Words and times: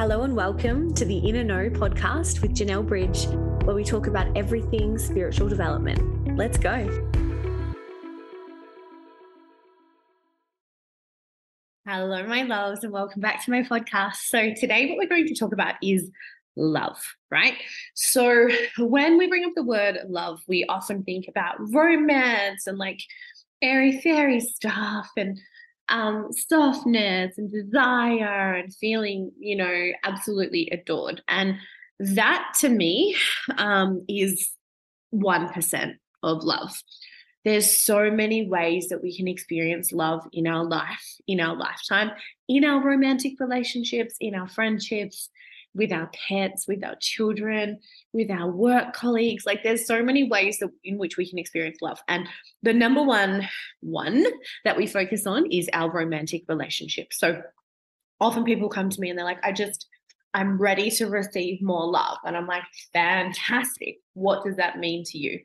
Hello 0.00 0.22
and 0.22 0.34
welcome 0.34 0.94
to 0.94 1.04
the 1.04 1.18
Inner 1.18 1.44
Know 1.44 1.68
podcast 1.68 2.40
with 2.40 2.54
Janelle 2.54 2.86
Bridge, 2.86 3.26
where 3.66 3.76
we 3.76 3.84
talk 3.84 4.06
about 4.06 4.34
everything 4.34 4.96
spiritual 4.96 5.46
development. 5.46 6.38
Let's 6.38 6.56
go. 6.56 6.88
Hello, 11.86 12.26
my 12.26 12.44
loves, 12.44 12.82
and 12.82 12.94
welcome 12.94 13.20
back 13.20 13.44
to 13.44 13.50
my 13.50 13.62
podcast. 13.62 14.14
So, 14.28 14.54
today, 14.54 14.88
what 14.88 14.96
we're 14.96 15.06
going 15.06 15.26
to 15.26 15.34
talk 15.34 15.52
about 15.52 15.74
is 15.82 16.10
love, 16.56 16.96
right? 17.30 17.58
So, 17.92 18.48
when 18.78 19.18
we 19.18 19.28
bring 19.28 19.44
up 19.44 19.52
the 19.54 19.64
word 19.64 19.98
love, 20.08 20.40
we 20.48 20.64
often 20.64 21.02
think 21.02 21.28
about 21.28 21.56
romance 21.74 22.66
and 22.66 22.78
like 22.78 23.02
airy 23.60 24.00
fairy 24.00 24.40
stuff 24.40 25.10
and 25.18 25.38
um, 25.90 26.28
softness 26.32 27.36
and 27.36 27.50
desire 27.50 28.54
and 28.54 28.74
feeling, 28.74 29.32
you 29.38 29.56
know, 29.56 29.90
absolutely 30.04 30.68
adored. 30.70 31.22
And 31.28 31.56
that 31.98 32.54
to 32.60 32.68
me 32.68 33.16
um, 33.58 34.04
is 34.08 34.50
1% 35.14 35.94
of 36.22 36.44
love. 36.44 36.82
There's 37.44 37.70
so 37.70 38.10
many 38.10 38.48
ways 38.48 38.88
that 38.88 39.02
we 39.02 39.16
can 39.16 39.26
experience 39.26 39.92
love 39.92 40.26
in 40.32 40.46
our 40.46 40.64
life, 40.64 41.04
in 41.26 41.40
our 41.40 41.56
lifetime, 41.56 42.10
in 42.48 42.64
our 42.64 42.82
romantic 42.82 43.40
relationships, 43.40 44.14
in 44.20 44.34
our 44.34 44.48
friendships, 44.48 45.30
with 45.74 45.92
our 45.92 46.10
pets, 46.28 46.66
with 46.66 46.84
our 46.84 46.96
children, 47.00 47.78
with 48.12 48.30
our 48.30 48.50
work 48.50 48.92
colleagues. 48.92 49.46
Like 49.46 49.62
there's 49.62 49.86
so 49.86 50.02
many 50.02 50.24
ways 50.24 50.58
that, 50.58 50.70
in 50.84 50.98
which 50.98 51.16
we 51.16 51.28
can 51.28 51.38
experience 51.38 51.78
love. 51.80 52.00
And 52.08 52.28
the 52.62 52.72
number 52.72 53.02
one 53.02 53.48
one 53.80 54.26
that 54.64 54.76
we 54.76 54.86
focus 54.86 55.26
on 55.26 55.50
is 55.50 55.68
our 55.72 55.90
romantic 55.90 56.42
relationship. 56.48 57.12
So 57.12 57.42
often 58.20 58.44
people 58.44 58.68
come 58.68 58.90
to 58.90 59.00
me 59.00 59.10
and 59.10 59.18
they're 59.18 59.24
like, 59.24 59.44
I 59.44 59.52
just, 59.52 59.86
I'm 60.34 60.58
ready 60.60 60.90
to 60.92 61.06
receive 61.06 61.62
more 61.62 61.86
love. 61.90 62.18
And 62.24 62.36
I'm 62.36 62.46
like, 62.46 62.64
fantastic. 62.92 63.98
What 64.14 64.44
does 64.44 64.56
that 64.56 64.78
mean 64.78 65.04
to 65.06 65.18
you? 65.18 65.40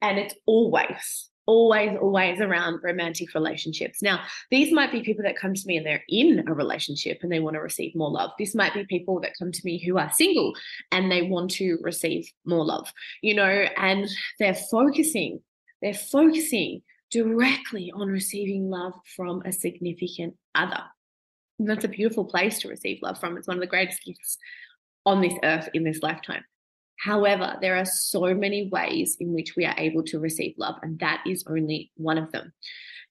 And 0.00 0.18
it's 0.18 0.34
always 0.46 1.30
always, 1.46 1.96
always 2.00 2.40
around 2.40 2.80
romantic 2.82 3.34
relationships. 3.34 4.02
Now, 4.02 4.20
these 4.50 4.72
might 4.72 4.92
be 4.92 5.02
people 5.02 5.24
that 5.24 5.36
come 5.36 5.54
to 5.54 5.66
me 5.66 5.76
and 5.76 5.86
they're 5.86 6.04
in 6.08 6.44
a 6.46 6.54
relationship 6.54 7.18
and 7.22 7.32
they 7.32 7.40
want 7.40 7.54
to 7.54 7.60
receive 7.60 7.94
more 7.94 8.10
love. 8.10 8.30
This 8.38 8.54
might 8.54 8.74
be 8.74 8.84
people 8.84 9.20
that 9.20 9.32
come 9.38 9.52
to 9.52 9.60
me 9.64 9.82
who 9.84 9.98
are 9.98 10.10
single 10.12 10.54
and 10.90 11.10
they 11.10 11.22
want 11.22 11.50
to 11.52 11.78
receive 11.82 12.30
more 12.44 12.64
love, 12.64 12.92
you 13.22 13.34
know, 13.34 13.66
and 13.76 14.08
they're 14.38 14.54
focusing, 14.54 15.40
they're 15.80 15.94
focusing 15.94 16.82
directly 17.10 17.92
on 17.94 18.08
receiving 18.08 18.70
love 18.70 18.94
from 19.16 19.42
a 19.44 19.52
significant 19.52 20.34
other. 20.54 20.82
And 21.58 21.68
that's 21.68 21.84
a 21.84 21.88
beautiful 21.88 22.24
place 22.24 22.60
to 22.60 22.68
receive 22.68 23.00
love 23.02 23.18
from. 23.18 23.36
It's 23.36 23.46
one 23.46 23.56
of 23.56 23.60
the 23.60 23.66
greatest 23.66 24.02
gifts 24.04 24.38
on 25.04 25.20
this 25.20 25.34
earth 25.42 25.68
in 25.74 25.84
this 25.84 26.02
lifetime. 26.02 26.44
However, 27.02 27.56
there 27.60 27.76
are 27.76 27.84
so 27.84 28.32
many 28.32 28.68
ways 28.68 29.16
in 29.18 29.32
which 29.32 29.56
we 29.56 29.64
are 29.64 29.74
able 29.76 30.04
to 30.04 30.20
receive 30.20 30.54
love, 30.56 30.76
and 30.82 31.00
that 31.00 31.20
is 31.26 31.44
only 31.48 31.90
one 31.96 32.16
of 32.16 32.30
them. 32.30 32.52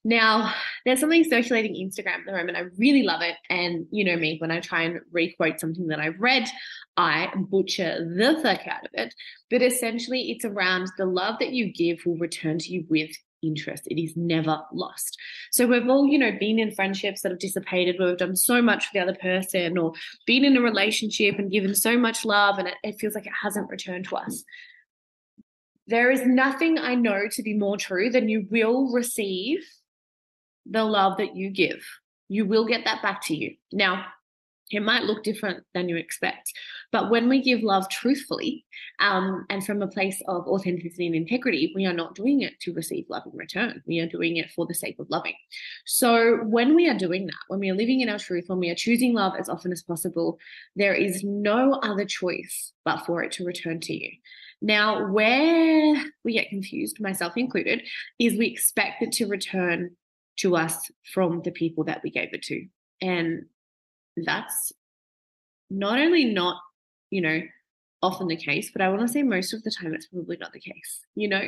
Now, 0.06 0.54
there's 0.86 1.02
something 1.02 1.26
circulating 1.26 1.76
Instagram 1.76 2.20
at 2.20 2.26
the 2.26 2.32
moment. 2.32 2.58
I 2.58 2.68
really 2.78 3.04
love 3.04 3.22
it. 3.22 3.36
And 3.50 3.88
you 3.92 4.06
know 4.06 4.16
me, 4.16 4.38
when 4.40 4.50
I 4.50 4.62
try 4.62 4.84
and 4.84 5.02
requote 5.12 5.60
something 5.60 5.88
that 5.88 6.00
I've 6.00 6.20
read, 6.20 6.48
I 6.96 7.34
butcher 7.36 8.08
the 8.16 8.40
fuck 8.42 8.66
out 8.66 8.86
of 8.86 8.92
it. 8.94 9.14
But 9.50 9.62
essentially, 9.62 10.32
it's 10.32 10.46
around 10.46 10.90
the 10.98 11.06
love 11.06 11.36
that 11.40 11.52
you 11.52 11.74
give 11.74 12.00
will 12.06 12.18
return 12.18 12.60
to 12.60 12.72
you 12.72 12.86
with 12.90 13.12
interest. 13.44 13.88
It 13.88 14.02
is 14.02 14.16
never 14.16 14.62
lost. 14.74 15.18
So 15.52 15.68
we've 15.68 15.88
all, 15.88 16.08
you 16.08 16.18
know, 16.18 16.32
been 16.40 16.60
in 16.60 16.72
friendships 16.72 17.22
that 17.22 17.32
have 17.32 17.40
dissipated 17.40 17.98
where 17.98 18.10
we've 18.10 18.18
done 18.18 18.36
so 18.36 18.62
much 18.62 18.86
for 18.86 18.92
the 18.94 19.00
other 19.00 19.16
person 19.16 19.78
or 19.78 19.94
been 20.26 20.46
in 20.46 20.58
a 20.58 20.62
relationship 20.62 21.40
and 21.40 21.52
given 21.52 21.76
so 21.76 21.98
much 21.98 22.26
love 22.26 22.58
and 22.58 22.68
it, 22.68 22.76
it 22.84 23.00
feels 23.00 23.16
like 23.16 23.26
it 23.26 23.34
hasn't 23.40 23.70
returned 23.70 24.08
to 24.10 24.16
us. 24.16 24.44
There 25.88 26.12
is 26.12 26.26
nothing 26.26 26.78
I 26.78 26.96
know 26.96 27.24
to 27.32 27.44
be 27.44 27.54
more 27.54 27.78
true 27.78 28.10
than 28.10 28.30
you 28.30 28.48
will 28.50 28.92
receive 28.92 29.60
the 30.66 30.84
love 30.84 31.18
that 31.18 31.36
you 31.36 31.50
give. 31.50 31.84
You 32.30 32.46
will 32.46 32.66
get 32.66 32.86
that 32.86 33.02
back 33.02 33.26
to 33.26 33.36
you. 33.36 33.56
Now, 33.74 34.06
it 34.72 34.82
might 34.82 35.04
look 35.04 35.24
different 35.24 35.64
than 35.74 35.90
you 35.90 35.98
expect. 35.98 36.52
But 36.92 37.10
when 37.10 37.30
we 37.30 37.42
give 37.42 37.62
love 37.62 37.90
truthfully 37.90 38.66
um, 39.00 39.46
and 39.50 39.66
from 39.66 39.82
a 39.82 39.88
place 39.88 40.22
of 40.28 40.48
authenticity 40.48 41.08
and 41.08 41.16
integrity, 41.16 41.72
we 41.76 41.86
are 41.86 41.94
not 41.94 42.16
doing 42.16 42.42
it 42.42 42.60
to 42.62 42.74
receive 42.74 43.06
love 43.10 43.24
in 43.26 43.38
return. 43.38 43.82
We 43.86 44.00
are 44.00 44.08
doing 44.08 44.38
it 44.38 44.52
for 44.52 44.66
the 44.66 44.74
sake 44.74 44.98
of 45.00 45.10
loving. 45.10 45.36
So 45.86 46.38
when 46.44 46.76
we 46.76 46.90
are 46.90 46.98
doing 46.98 47.26
that, 47.28 47.36
when 47.48 47.60
we 47.60 47.70
are 47.70 47.76
living 47.76 48.02
in 48.02 48.10
our 48.10 48.20
truth, 48.20 48.46
when 48.48 48.60
we 48.60 48.70
are 48.70 48.76
choosing 48.76 49.14
love 49.14 49.34
as 49.40 49.50
often 49.50 49.72
as 49.72 49.84
possible, 49.84 50.40
there 50.76 50.94
is 50.94 51.24
no 51.24 51.74
other 51.84 52.06
choice 52.06 52.74
but 52.86 53.06
for 53.06 53.24
it 53.24 53.32
to 53.34 53.46
return 53.46 53.80
to 53.82 53.94
you. 53.94 54.12
Now, 54.62 55.12
where 55.12 56.04
we 56.24 56.34
get 56.34 56.50
confused, 56.50 57.02
myself 57.02 57.34
included, 57.36 57.84
is 58.20 58.38
we 58.38 58.48
expect 58.48 59.02
it 59.02 59.12
to 59.14 59.26
return 59.26 59.96
to 60.38 60.56
us 60.56 60.92
from 61.14 61.42
the 61.44 61.52
people 61.52 61.84
that 61.86 62.02
we 62.04 62.12
gave 62.12 62.34
it 62.34 62.44
to. 62.44 62.68
And 63.02 63.46
that's 64.18 64.72
not 65.70 66.00
only 66.00 66.26
not, 66.26 66.62
you 67.10 67.22
know, 67.22 67.42
often 68.02 68.28
the 68.28 68.36
case, 68.36 68.72
but 68.72 68.82
I 68.82 68.90
want 68.90 69.02
to 69.02 69.08
say 69.08 69.24
most 69.24 69.54
of 69.54 69.64
the 69.64 69.72
time 69.72 69.94
it's 69.94 70.08
probably 70.08 70.38
not 70.38 70.54
the 70.54 70.60
case, 70.60 71.02
you 71.16 71.28
know? 71.28 71.44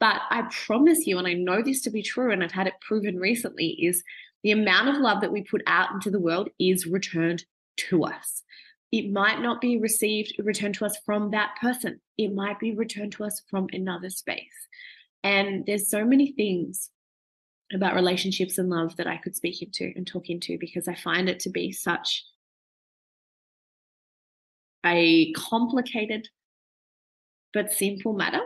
But 0.00 0.20
I 0.30 0.42
promise 0.66 1.06
you, 1.06 1.18
and 1.18 1.26
I 1.26 1.32
know 1.32 1.62
this 1.62 1.80
to 1.82 1.90
be 1.90 2.02
true, 2.02 2.30
and 2.30 2.44
I've 2.44 2.52
had 2.52 2.66
it 2.66 2.74
proven 2.80 3.18
recently, 3.18 3.68
is 3.68 4.02
the 4.42 4.52
amount 4.52 4.88
of 4.88 4.96
love 4.96 5.20
that 5.22 5.32
we 5.32 5.42
put 5.42 5.62
out 5.66 5.92
into 5.92 6.10
the 6.10 6.20
world 6.20 6.50
is 6.60 6.86
returned 6.86 7.44
to 7.88 8.04
us. 8.04 8.42
It 8.92 9.10
might 9.10 9.40
not 9.40 9.60
be 9.60 9.78
received, 9.78 10.34
returned 10.38 10.74
to 10.76 10.86
us 10.86 10.96
from 11.04 11.30
that 11.30 11.56
person. 11.60 12.00
It 12.16 12.34
might 12.34 12.58
be 12.58 12.72
returned 12.74 13.12
to 13.12 13.24
us 13.24 13.42
from 13.50 13.68
another 13.72 14.10
space. 14.10 14.68
And 15.24 15.66
there's 15.66 15.90
so 15.90 16.04
many 16.04 16.32
things 16.32 16.90
about 17.72 17.94
relationships 17.94 18.58
and 18.58 18.70
love 18.70 18.96
that 18.96 19.06
I 19.06 19.18
could 19.18 19.36
speak 19.36 19.62
into 19.62 19.92
and 19.94 20.06
talk 20.06 20.30
into 20.30 20.58
because 20.58 20.88
I 20.88 20.94
find 20.94 21.28
it 21.28 21.40
to 21.40 21.50
be 21.50 21.72
such 21.72 22.24
a 24.84 25.32
complicated 25.32 26.28
but 27.52 27.72
simple 27.72 28.12
matter. 28.12 28.40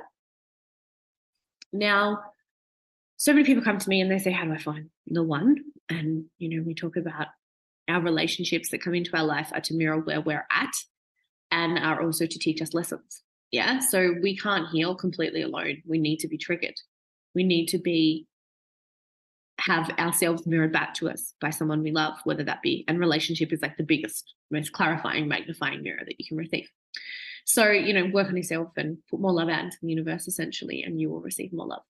Now, 1.72 2.20
so 3.16 3.32
many 3.32 3.44
people 3.44 3.62
come 3.62 3.78
to 3.78 3.88
me 3.88 4.00
and 4.00 4.10
they 4.10 4.18
say, 4.18 4.32
How 4.32 4.44
do 4.44 4.52
I 4.52 4.58
find 4.58 4.90
the 5.06 5.22
one? 5.22 5.56
And, 5.88 6.24
you 6.38 6.48
know, 6.48 6.64
we 6.66 6.74
talk 6.74 6.96
about 6.96 7.28
our 7.88 8.00
relationships 8.00 8.70
that 8.70 8.82
come 8.82 8.94
into 8.94 9.16
our 9.16 9.24
life 9.24 9.50
are 9.52 9.60
to 9.60 9.74
mirror 9.74 9.98
where 9.98 10.20
we're 10.20 10.46
at 10.50 10.72
and 11.50 11.78
are 11.78 12.02
also 12.02 12.26
to 12.26 12.38
teach 12.38 12.62
us 12.62 12.74
lessons. 12.74 13.22
Yeah. 13.50 13.80
So 13.80 14.14
we 14.22 14.36
can't 14.36 14.68
heal 14.70 14.94
completely 14.94 15.42
alone. 15.42 15.82
We 15.86 15.98
need 15.98 16.18
to 16.20 16.28
be 16.28 16.38
triggered. 16.38 16.74
We 17.34 17.44
need 17.44 17.66
to 17.68 17.78
be 17.78 18.26
have 19.62 19.90
ourselves 19.98 20.46
mirrored 20.46 20.72
back 20.72 20.92
to 20.94 21.08
us 21.08 21.34
by 21.40 21.50
someone 21.50 21.82
we 21.82 21.92
love, 21.92 22.18
whether 22.24 22.42
that 22.42 22.62
be, 22.62 22.84
and 22.88 22.98
relationship 22.98 23.52
is 23.52 23.62
like 23.62 23.76
the 23.76 23.84
biggest, 23.84 24.34
most 24.50 24.72
clarifying, 24.72 25.28
magnifying 25.28 25.82
mirror 25.82 26.02
that 26.04 26.18
you 26.18 26.26
can 26.26 26.36
receive. 26.36 26.68
So, 27.44 27.70
you 27.70 27.94
know, 27.94 28.10
work 28.12 28.28
on 28.28 28.36
yourself 28.36 28.70
and 28.76 28.98
put 29.08 29.20
more 29.20 29.32
love 29.32 29.48
out 29.48 29.64
into 29.64 29.76
the 29.80 29.88
universe 29.88 30.26
essentially, 30.26 30.82
and 30.82 31.00
you 31.00 31.10
will 31.10 31.20
receive 31.20 31.52
more 31.52 31.66
love. 31.66 31.82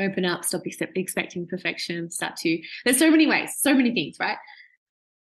Open 0.00 0.24
up, 0.24 0.44
stop 0.44 0.64
accept, 0.64 0.96
expecting 0.96 1.46
perfection, 1.46 2.10
start 2.10 2.36
to, 2.36 2.60
there's 2.84 2.98
so 2.98 3.10
many 3.10 3.26
ways, 3.26 3.56
so 3.58 3.74
many 3.74 3.92
things, 3.92 4.16
right? 4.20 4.38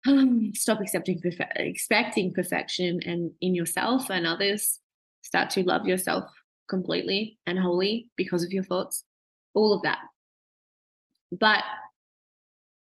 Um, 0.08 0.54
stop 0.54 0.80
accepting, 0.80 1.22
expecting 1.56 2.34
perfection 2.34 3.00
and 3.06 3.32
in 3.42 3.56
yourself 3.56 4.10
and 4.10 4.26
others. 4.26 4.80
Start 5.24 5.50
to 5.52 5.64
love 5.64 5.88
yourself 5.88 6.26
completely 6.70 7.40
and 7.46 7.60
wholly 7.60 8.10
because 8.16 8.44
of 8.44 8.52
your 8.52 8.64
thoughts. 8.64 9.04
All 9.54 9.74
of 9.74 9.82
that 9.84 10.00
but 11.32 11.64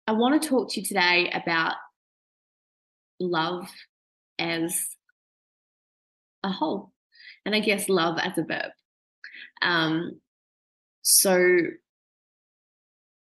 I 0.07 0.13
want 0.13 0.41
to 0.41 0.49
talk 0.49 0.71
to 0.71 0.79
you 0.79 0.85
today 0.85 1.31
about 1.33 1.75
love 3.19 3.69
as 4.39 4.87
a 6.43 6.49
whole, 6.49 6.91
and 7.45 7.53
I 7.53 7.59
guess 7.59 7.87
love 7.87 8.17
as 8.17 8.37
a 8.37 8.43
verb. 8.43 8.71
Um, 9.61 10.19
so 11.03 11.61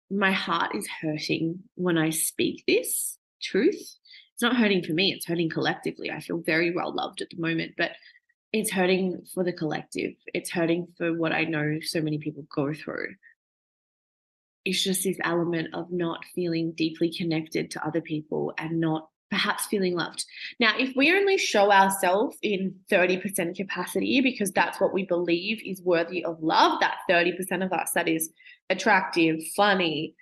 my 0.09 0.31
heart 0.31 0.75
is 0.75 0.87
hurting 1.01 1.59
when 1.75 1.97
I 1.97 2.09
speak 2.09 2.63
this 2.67 3.17
truth. 3.41 3.75
It's 4.33 4.41
not 4.41 4.55
hurting 4.55 4.83
for 4.83 4.93
me, 4.93 5.13
it's 5.13 5.27
hurting 5.27 5.49
collectively. 5.49 6.09
I 6.09 6.19
feel 6.19 6.37
very 6.37 6.73
well 6.73 6.93
loved 6.93 7.21
at 7.21 7.29
the 7.29 7.41
moment, 7.41 7.73
but 7.77 7.91
it's 8.51 8.71
hurting 8.71 9.25
for 9.33 9.43
the 9.43 9.53
collective. 9.53 10.13
It's 10.33 10.51
hurting 10.51 10.87
for 10.97 11.13
what 11.13 11.31
I 11.31 11.43
know 11.43 11.79
so 11.81 12.01
many 12.01 12.17
people 12.17 12.45
go 12.53 12.73
through 12.73 13.15
it's 14.65 14.83
just 14.83 15.03
this 15.03 15.17
element 15.23 15.73
of 15.73 15.91
not 15.91 16.23
feeling 16.33 16.71
deeply 16.71 17.11
connected 17.11 17.71
to 17.71 17.85
other 17.85 18.01
people 18.01 18.53
and 18.57 18.79
not 18.79 19.09
perhaps 19.29 19.65
feeling 19.65 19.95
loved. 19.95 20.25
Now, 20.59 20.73
if 20.77 20.95
we 20.95 21.11
only 21.11 21.37
show 21.39 21.71
ourselves 21.71 22.37
in 22.43 22.75
30% 22.91 23.55
capacity 23.55 24.21
because 24.21 24.51
that's 24.51 24.79
what 24.79 24.93
we 24.93 25.05
believe 25.05 25.59
is 25.65 25.81
worthy 25.81 26.23
of 26.23 26.41
love, 26.41 26.79
that 26.81 26.97
30% 27.09 27.65
of 27.65 27.73
us 27.73 27.91
that 27.95 28.07
is 28.07 28.29
attractive, 28.69 29.41
funny, 29.55 30.13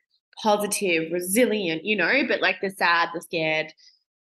positive, 0.41 1.11
resilient, 1.11 1.83
you 1.83 1.97
know, 1.97 2.23
but 2.27 2.41
like 2.41 2.61
the 2.61 2.69
sad, 2.69 3.09
the 3.13 3.21
scared, 3.21 3.73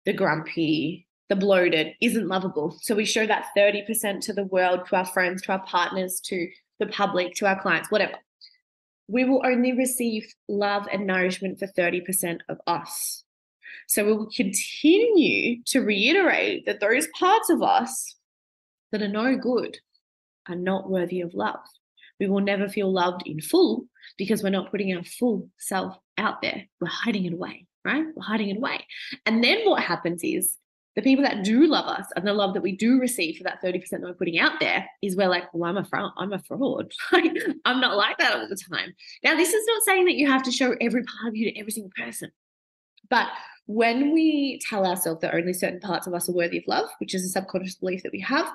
the 0.05 0.13
grumpy, 0.13 1.07
the 1.29 1.35
bloated 1.35 1.93
isn't 2.01 2.27
lovable. 2.27 2.75
So 2.81 2.95
we 2.95 3.05
show 3.05 3.27
that 3.27 3.47
30% 3.55 4.21
to 4.21 4.33
the 4.33 4.45
world, 4.45 4.87
to 4.87 4.95
our 4.95 5.05
friends, 5.05 5.43
to 5.43 5.51
our 5.53 5.63
partners, 5.65 6.19
to 6.25 6.49
the 6.79 6.87
public, 6.87 7.35
to 7.35 7.45
our 7.45 7.61
clients, 7.61 7.91
whatever. 7.91 8.15
We 9.07 9.25
will 9.25 9.41
only 9.45 9.73
receive 9.73 10.33
love 10.47 10.87
and 10.91 11.05
nourishment 11.05 11.59
for 11.59 11.67
30% 11.67 12.39
of 12.49 12.59
us. 12.67 13.23
So 13.87 14.05
we 14.05 14.13
will 14.13 14.29
continue 14.35 15.61
to 15.65 15.81
reiterate 15.81 16.65
that 16.65 16.79
those 16.79 17.07
parts 17.19 17.49
of 17.49 17.61
us 17.61 18.15
that 18.91 19.01
are 19.01 19.07
no 19.07 19.35
good 19.35 19.77
are 20.47 20.55
not 20.55 20.89
worthy 20.89 21.21
of 21.21 21.33
love. 21.33 21.59
We 22.19 22.27
will 22.27 22.41
never 22.41 22.69
feel 22.69 22.91
loved 22.91 23.23
in 23.25 23.41
full 23.41 23.85
because 24.17 24.43
we're 24.43 24.49
not 24.49 24.71
putting 24.71 24.95
our 24.95 25.03
full 25.03 25.49
self 25.57 25.97
out 26.17 26.41
there. 26.41 26.63
We're 26.79 26.87
hiding 26.87 27.25
it 27.25 27.33
away, 27.33 27.65
right? 27.83 28.05
We're 28.15 28.23
hiding 28.23 28.49
it 28.49 28.57
away. 28.57 28.85
And 29.25 29.43
then 29.43 29.65
what 29.65 29.83
happens 29.83 30.21
is 30.23 30.57
the 30.95 31.01
people 31.01 31.23
that 31.23 31.43
do 31.43 31.65
love 31.65 31.85
us 31.85 32.05
and 32.15 32.27
the 32.27 32.33
love 32.33 32.53
that 32.53 32.61
we 32.61 32.71
do 32.75 32.99
receive 32.99 33.37
for 33.37 33.43
that 33.43 33.61
30% 33.63 33.89
that 33.89 34.01
we're 34.01 34.13
putting 34.13 34.37
out 34.37 34.59
there 34.59 34.87
is 35.01 35.15
we're 35.15 35.27
like, 35.27 35.51
well, 35.53 35.69
I'm 35.69 35.77
a 35.77 35.83
fraud. 35.83 36.11
I'm 36.17 36.33
a 36.33 36.39
fraud. 36.39 36.91
I'm 37.65 37.81
not 37.81 37.97
like 37.97 38.17
that 38.19 38.35
all 38.35 38.47
the 38.47 38.55
time. 38.55 38.93
Now, 39.23 39.35
this 39.35 39.53
is 39.53 39.65
not 39.67 39.83
saying 39.83 40.05
that 40.05 40.15
you 40.15 40.27
have 40.27 40.43
to 40.43 40.51
show 40.51 40.75
every 40.79 41.03
part 41.03 41.29
of 41.29 41.35
you 41.35 41.51
to 41.51 41.59
every 41.59 41.71
single 41.71 41.91
person. 41.97 42.31
But 43.09 43.27
when 43.65 44.13
we 44.13 44.59
tell 44.67 44.85
ourselves 44.85 45.21
that 45.21 45.33
only 45.33 45.53
certain 45.53 45.79
parts 45.79 46.05
of 46.05 46.13
us 46.13 46.29
are 46.29 46.33
worthy 46.33 46.59
of 46.59 46.63
love, 46.67 46.89
which 46.99 47.15
is 47.15 47.25
a 47.25 47.29
subconscious 47.29 47.75
belief 47.75 48.03
that 48.03 48.11
we 48.11 48.19
have, 48.21 48.51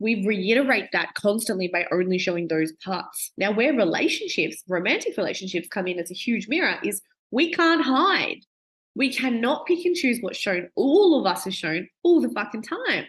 we 0.00 0.26
reiterate 0.26 0.90
that 0.92 1.14
constantly 1.14 1.68
by 1.68 1.86
only 1.92 2.18
showing 2.18 2.48
those 2.48 2.72
parts. 2.84 3.32
Now, 3.38 3.52
where 3.52 3.72
relationships, 3.72 4.62
romantic 4.68 5.16
relationships 5.16 5.68
come 5.68 5.86
in 5.86 5.98
as 5.98 6.10
a 6.10 6.14
huge 6.14 6.48
mirror 6.48 6.76
is 6.82 7.00
we 7.30 7.52
can't 7.52 7.82
hide. 7.82 8.40
We 8.94 9.12
cannot 9.12 9.66
pick 9.66 9.84
and 9.84 9.96
choose 9.96 10.18
what's 10.20 10.38
shown. 10.38 10.68
All 10.76 11.18
of 11.18 11.26
us 11.26 11.46
are 11.46 11.52
shown 11.52 11.88
all 12.02 12.20
the 12.20 12.30
fucking 12.30 12.62
time. 12.62 13.06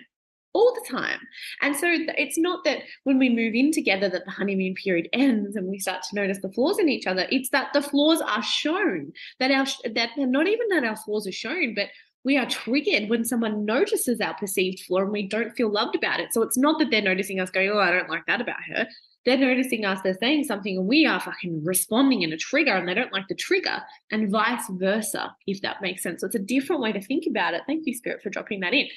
All 0.53 0.73
the 0.73 0.89
time. 0.89 1.19
And 1.61 1.75
so 1.75 1.85
it's 1.89 2.37
not 2.37 2.63
that 2.63 2.79
when 3.03 3.19
we 3.19 3.27
move 3.27 3.55
in 3.55 3.71
together 3.71 4.07
that 4.07 4.23
the 4.23 4.31
honeymoon 4.31 4.73
period 4.75 5.09
ends 5.11 5.57
and 5.57 5.67
we 5.67 5.79
start 5.79 6.03
to 6.03 6.15
notice 6.15 6.39
the 6.41 6.51
flaws 6.53 6.79
in 6.79 6.87
each 6.87 7.07
other. 7.07 7.27
It's 7.29 7.49
that 7.49 7.73
the 7.73 7.81
flaws 7.81 8.21
are 8.21 8.41
shown. 8.41 9.11
That 9.39 9.51
our 9.51 9.65
that 9.93 10.11
not 10.17 10.47
even 10.47 10.69
that 10.69 10.85
our 10.85 10.95
flaws 10.95 11.27
are 11.27 11.33
shown, 11.33 11.75
but 11.75 11.89
we 12.23 12.37
are 12.37 12.49
triggered 12.49 13.09
when 13.09 13.23
someone 13.23 13.65
notices 13.65 14.19
our 14.21 14.33
perceived 14.33 14.79
flaw 14.79 15.01
and 15.01 15.11
we 15.11 15.27
don't 15.27 15.55
feel 15.55 15.69
loved 15.69 15.95
about 15.95 16.19
it. 16.19 16.33
So 16.33 16.41
it's 16.41 16.57
not 16.57 16.79
that 16.79 16.89
they're 16.89 17.01
noticing 17.01 17.39
us 17.39 17.51
going, 17.51 17.69
oh, 17.69 17.77
I 17.77 17.91
don't 17.91 18.09
like 18.09 18.25
that 18.25 18.41
about 18.41 18.63
her. 18.67 18.87
They're 19.25 19.37
noticing 19.37 19.85
us, 19.85 20.01
they're 20.03 20.17
saying 20.19 20.43
something, 20.43 20.77
and 20.77 20.87
we 20.87 21.05
are 21.05 21.19
fucking 21.19 21.63
responding 21.63 22.21
in 22.21 22.31
a 22.31 22.37
trigger 22.37 22.75
and 22.75 22.87
they 22.87 22.93
don't 22.93 23.11
like 23.11 23.27
the 23.27 23.35
trigger, 23.35 23.81
and 24.11 24.29
vice 24.29 24.63
versa, 24.69 25.35
if 25.47 25.61
that 25.61 25.81
makes 25.81 26.03
sense. 26.03 26.21
So 26.21 26.27
it's 26.27 26.35
a 26.35 26.39
different 26.39 26.81
way 26.81 26.91
to 26.91 27.01
think 27.01 27.25
about 27.27 27.55
it. 27.55 27.63
Thank 27.65 27.87
you, 27.87 27.95
Spirit, 27.95 28.21
for 28.21 28.29
dropping 28.29 28.59
that 28.59 28.73
in. 28.73 28.87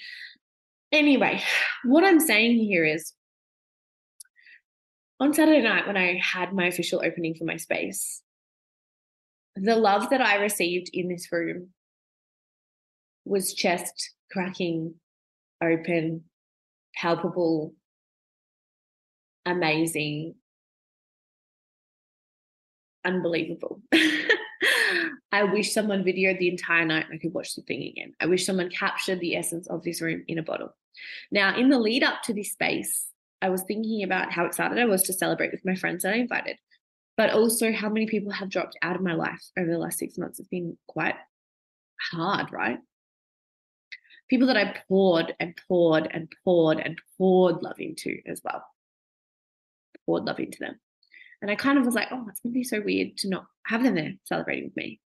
Anyway, 0.92 1.42
what 1.84 2.04
I'm 2.04 2.20
saying 2.20 2.58
here 2.58 2.84
is 2.84 3.12
on 5.20 5.34
Saturday 5.34 5.62
night, 5.62 5.86
when 5.86 5.96
I 5.96 6.20
had 6.22 6.52
my 6.52 6.66
official 6.66 7.02
opening 7.04 7.34
for 7.34 7.44
my 7.44 7.56
space, 7.56 8.22
the 9.56 9.76
love 9.76 10.10
that 10.10 10.20
I 10.20 10.36
received 10.36 10.90
in 10.92 11.08
this 11.08 11.32
room 11.32 11.70
was 13.24 13.52
chest 13.52 14.14
cracking 14.30 14.94
open, 15.62 16.24
palpable, 16.94 17.74
amazing, 19.48 20.34
unbelievable. 23.04 23.80
I 25.32 25.44
wish 25.44 25.72
someone 25.72 26.04
videoed 26.04 26.38
the 26.38 26.48
entire 26.48 26.84
night 26.84 27.06
and 27.06 27.14
I 27.14 27.18
could 27.18 27.34
watch 27.34 27.54
the 27.54 27.62
thing 27.62 27.82
again. 27.82 28.14
I 28.20 28.26
wish 28.26 28.46
someone 28.46 28.70
captured 28.70 29.20
the 29.20 29.36
essence 29.36 29.66
of 29.68 29.82
this 29.82 30.00
room 30.00 30.24
in 30.26 30.38
a 30.38 30.42
bottle. 30.42 30.74
Now, 31.30 31.56
in 31.56 31.68
the 31.68 31.78
lead 31.78 32.02
up 32.02 32.22
to 32.24 32.34
this 32.34 32.52
space, 32.52 33.08
I 33.40 33.50
was 33.50 33.62
thinking 33.62 34.02
about 34.02 34.32
how 34.32 34.46
excited 34.46 34.78
I 34.78 34.86
was 34.86 35.02
to 35.04 35.12
celebrate 35.12 35.52
with 35.52 35.64
my 35.64 35.74
friends 35.74 36.02
that 36.02 36.14
I 36.14 36.18
invited, 36.18 36.56
but 37.16 37.30
also 37.30 37.72
how 37.72 37.88
many 37.88 38.06
people 38.06 38.32
have 38.32 38.50
dropped 38.50 38.76
out 38.82 38.96
of 38.96 39.02
my 39.02 39.14
life 39.14 39.42
over 39.58 39.70
the 39.70 39.78
last 39.78 39.98
six 39.98 40.18
months. 40.18 40.40
It's 40.40 40.48
been 40.48 40.76
quite 40.88 41.14
hard, 42.12 42.50
right? 42.52 42.78
People 44.28 44.48
that 44.48 44.56
I 44.56 44.74
poured 44.88 45.34
and 45.38 45.54
poured 45.68 46.08
and 46.10 46.28
poured 46.44 46.80
and 46.80 46.98
poured 47.16 47.62
love 47.62 47.80
into 47.80 48.18
as 48.26 48.40
well 48.44 48.64
poured 50.08 50.24
love 50.24 50.40
into 50.40 50.58
them. 50.58 50.80
And 51.42 51.50
I 51.50 51.54
kind 51.54 51.78
of 51.78 51.84
was 51.84 51.94
like, 51.94 52.08
oh, 52.10 52.26
it's 52.28 52.40
going 52.40 52.52
to 52.52 52.58
be 52.58 52.64
so 52.64 52.80
weird 52.80 53.16
to 53.18 53.28
not 53.28 53.44
have 53.66 53.82
them 53.82 53.94
there 53.94 54.14
celebrating 54.24 54.64
with 54.64 54.76
me. 54.76 55.00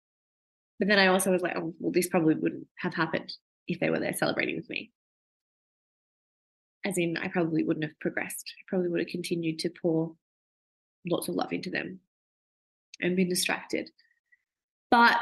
But 0.78 0.88
then 0.88 0.98
I 0.98 1.08
also 1.08 1.32
was 1.32 1.42
like, 1.42 1.56
oh, 1.56 1.74
well, 1.80 1.92
this 1.92 2.08
probably 2.08 2.36
wouldn't 2.36 2.66
have 2.78 2.94
happened 2.94 3.32
if 3.66 3.80
they 3.80 3.90
were 3.90 3.98
there 3.98 4.14
celebrating 4.14 4.56
with 4.56 4.70
me. 4.70 4.92
As 6.84 6.98
in, 6.98 7.16
I 7.16 7.28
probably 7.28 7.64
wouldn't 7.64 7.84
have 7.84 7.98
progressed. 8.00 8.52
I 8.58 8.62
probably 8.68 8.88
would 8.88 9.00
have 9.00 9.08
continued 9.08 9.58
to 9.60 9.70
pour 9.70 10.14
lots 11.06 11.28
of 11.28 11.34
love 11.34 11.52
into 11.52 11.70
them 11.70 11.98
and 13.00 13.16
been 13.16 13.28
distracted. 13.28 13.90
But 14.90 15.16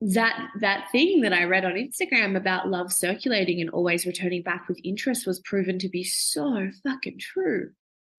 that 0.00 0.48
that 0.60 0.90
thing 0.90 1.20
that 1.20 1.32
I 1.32 1.44
read 1.44 1.64
on 1.64 1.74
Instagram 1.74 2.36
about 2.36 2.68
love 2.68 2.92
circulating 2.92 3.60
and 3.60 3.70
always 3.70 4.06
returning 4.06 4.42
back 4.42 4.68
with 4.68 4.80
interest 4.82 5.26
was 5.26 5.40
proven 5.40 5.78
to 5.78 5.88
be 5.88 6.02
so 6.02 6.70
fucking 6.82 7.18
true. 7.20 7.70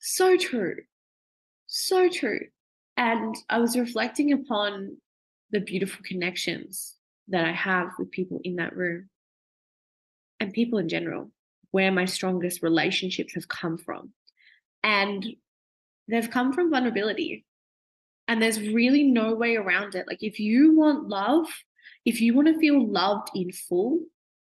So 0.06 0.36
true. 0.36 0.76
So 1.68 2.10
true. 2.10 2.48
And 2.98 3.34
I 3.50 3.60
was 3.60 3.78
reflecting 3.78 4.34
upon 4.34 4.98
the 5.52 5.62
beautiful 5.62 6.04
connections 6.06 6.98
that 7.30 7.46
I 7.46 7.54
have 7.54 7.88
with 7.98 8.12
people 8.12 8.42
in 8.44 8.58
that 8.58 8.76
room 8.76 9.10
and 10.42 10.52
people 10.52 10.78
in 10.78 10.90
general, 10.90 11.32
where 11.72 11.90
my 11.90 12.04
strongest 12.04 12.62
relationships 12.62 13.34
have 13.36 13.48
come 13.48 13.78
from. 13.78 14.12
And 14.84 15.26
they've 16.10 16.30
come 16.30 16.52
from 16.52 16.70
vulnerability. 16.70 17.46
And 18.28 18.42
there's 18.42 18.60
really 18.60 19.04
no 19.04 19.34
way 19.36 19.56
around 19.56 19.96
it. 19.96 20.06
Like, 20.06 20.22
if 20.22 20.38
you 20.38 20.78
want 20.78 21.08
love, 21.08 21.48
if 22.04 22.20
you 22.20 22.34
want 22.34 22.50
to 22.50 22.60
feel 22.60 22.86
loved 22.86 23.30
in 23.34 23.54
full, 23.54 24.02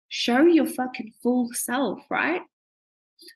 show 0.08 0.42
your 0.46 0.66
fucking 0.66 1.12
full 1.22 1.50
self, 1.52 2.00
right? 2.10 2.42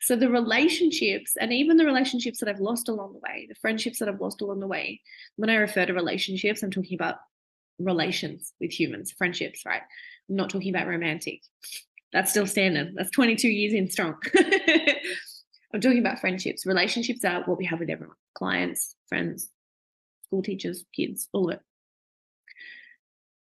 So 0.00 0.16
the 0.16 0.30
relationships 0.30 1.36
and 1.40 1.52
even 1.52 1.76
the 1.76 1.84
relationships 1.84 2.38
that 2.40 2.48
I've 2.48 2.60
lost 2.60 2.88
along 2.88 3.14
the 3.14 3.18
way, 3.18 3.46
the 3.48 3.54
friendships 3.56 3.98
that 3.98 4.08
I've 4.08 4.20
lost 4.20 4.40
along 4.40 4.60
the 4.60 4.66
way, 4.66 5.00
when 5.36 5.50
I 5.50 5.56
refer 5.56 5.86
to 5.86 5.92
relationships, 5.92 6.62
I'm 6.62 6.70
talking 6.70 6.94
about 6.94 7.16
relations 7.78 8.52
with 8.60 8.70
humans, 8.70 9.12
friendships, 9.12 9.64
right? 9.66 9.82
I'm 10.28 10.36
not 10.36 10.50
talking 10.50 10.74
about 10.74 10.86
romantic. 10.86 11.42
That's 12.12 12.30
still 12.30 12.46
standard. 12.46 12.94
That's 12.94 13.10
22 13.10 13.48
years 13.48 13.74
in 13.74 13.90
strong. 13.90 14.16
I'm 15.74 15.80
talking 15.80 15.98
about 15.98 16.20
friendships. 16.20 16.64
Relationships 16.64 17.24
are 17.24 17.42
what 17.44 17.58
we 17.58 17.66
have 17.66 17.80
with 17.80 17.90
everyone 17.90 18.16
clients, 18.34 18.94
friends, 19.08 19.50
school 20.26 20.42
teachers, 20.42 20.84
kids, 20.94 21.28
all 21.32 21.48
of 21.48 21.56
it. 21.56 21.60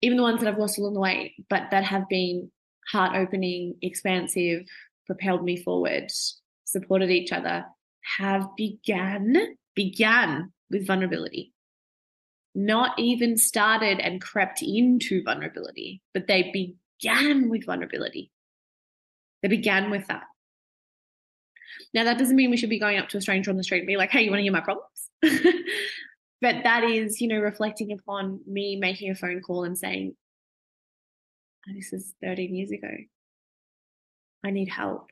Even 0.02 0.16
the 0.16 0.22
ones 0.22 0.40
that 0.40 0.48
I've 0.48 0.58
lost 0.58 0.78
along 0.78 0.94
the 0.94 1.00
way, 1.00 1.34
but 1.50 1.70
that 1.70 1.84
have 1.84 2.08
been 2.08 2.50
heart 2.86 3.16
opening, 3.16 3.76
expansive, 3.82 4.66
propelled 5.06 5.42
me 5.42 5.56
forward, 5.56 6.10
supported 6.74 7.10
each 7.10 7.32
other, 7.32 7.64
have 8.18 8.48
began, 8.56 9.56
began 9.74 10.52
with 10.70 10.86
vulnerability. 10.86 11.52
Not 12.54 12.98
even 12.98 13.38
started 13.38 13.98
and 13.98 14.20
crept 14.20 14.62
into 14.62 15.22
vulnerability, 15.22 16.02
but 16.12 16.26
they 16.26 16.50
began 16.52 17.48
with 17.48 17.64
vulnerability. 17.64 18.30
They 19.42 19.48
began 19.48 19.90
with 19.90 20.06
that. 20.08 20.24
Now, 21.92 22.04
that 22.04 22.18
doesn't 22.18 22.36
mean 22.36 22.50
we 22.50 22.56
should 22.56 22.70
be 22.70 22.78
going 22.78 22.98
up 22.98 23.08
to 23.10 23.18
a 23.18 23.20
stranger 23.20 23.50
on 23.50 23.56
the 23.56 23.64
street 23.64 23.78
and 23.78 23.86
be 23.86 23.96
like, 23.96 24.10
hey, 24.10 24.22
you 24.22 24.30
want 24.30 24.40
to 24.40 24.42
hear 24.42 24.52
my 24.52 24.60
problems? 24.60 25.10
but 26.40 26.64
that 26.64 26.84
is, 26.84 27.20
you 27.20 27.28
know, 27.28 27.38
reflecting 27.38 27.92
upon 27.92 28.40
me 28.46 28.76
making 28.76 29.10
a 29.10 29.14
phone 29.14 29.40
call 29.40 29.64
and 29.64 29.78
saying, 29.78 30.14
oh, 31.68 31.72
this 31.74 31.92
is 31.92 32.14
13 32.22 32.54
years 32.54 32.70
ago. 32.70 32.90
I 34.44 34.50
need 34.50 34.68
help. 34.68 35.08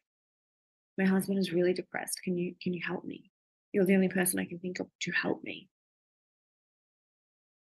My 0.99 1.05
husband 1.05 1.39
is 1.39 1.53
really 1.53 1.73
depressed. 1.73 2.21
Can 2.23 2.37
you 2.37 2.55
can 2.63 2.75
you 2.75 2.83
help 2.87 3.05
me? 3.05 3.31
You're 3.73 3.87
the 3.87 3.95
only 3.95 4.09
person 4.09 4.39
I 4.39 4.45
can 4.45 4.59
think 4.59 4.81
of 4.81 4.87
to 5.01 5.13
help 5.13 5.43
me. 5.43 5.69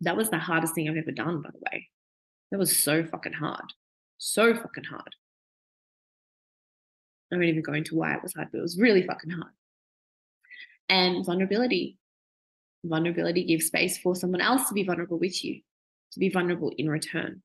That 0.02 0.18
was 0.18 0.30
the 0.30 0.40
hardest 0.40 0.76
thing 0.76 0.90
I've 0.90 0.98
ever 0.98 1.12
done, 1.12 1.42
by 1.42 1.50
the 1.52 1.60
way. 1.72 1.88
That 2.52 2.58
was 2.58 2.78
so 2.78 3.06
fucking 3.06 3.34
hard. 3.34 3.74
So 4.18 4.54
fucking 4.54 4.84
hard. 4.84 5.16
I 7.32 7.36
won't 7.38 7.48
even 7.48 7.62
go 7.62 7.74
into 7.74 7.96
why 7.96 8.14
it 8.14 8.24
was 8.24 8.34
hard, 8.34 8.50
but 8.52 8.58
it 8.58 8.64
was 8.64 8.78
really 8.78 9.04
fucking 9.04 9.30
hard. 9.30 9.54
And 10.90 11.26
vulnerability. 11.26 11.98
Vulnerability 12.84 13.46
gives 13.46 13.68
space 13.68 13.98
for 13.98 14.16
someone 14.16 14.42
else 14.42 14.68
to 14.68 14.74
be 14.74 14.84
vulnerable 14.84 15.20
with 15.20 15.46
you, 15.46 15.62
to 16.12 16.20
be 16.20 16.30
vulnerable 16.30 16.74
in 16.78 16.90
return, 16.90 17.42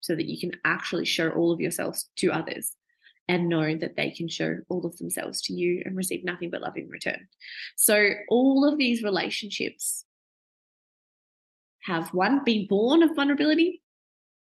so 0.00 0.14
that 0.14 0.26
you 0.26 0.38
can 0.38 0.60
actually 0.64 1.06
show 1.06 1.30
all 1.30 1.52
of 1.52 1.60
yourselves 1.60 2.10
to 2.16 2.30
others 2.32 2.74
and 3.28 3.48
know 3.48 3.76
that 3.76 3.96
they 3.96 4.10
can 4.10 4.28
show 4.28 4.56
all 4.68 4.86
of 4.86 4.96
themselves 4.96 5.42
to 5.42 5.52
you 5.52 5.82
and 5.84 5.96
receive 5.96 6.24
nothing 6.24 6.50
but 6.50 6.62
love 6.62 6.76
in 6.76 6.88
return. 6.88 7.28
So, 7.76 8.10
all 8.28 8.66
of 8.66 8.78
these 8.78 9.02
relationships 9.02 10.04
have 11.82 12.08
one, 12.14 12.42
been 12.44 12.66
born 12.66 13.02
of 13.02 13.14
vulnerability, 13.14 13.82